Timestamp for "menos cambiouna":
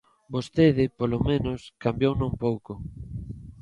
1.29-2.23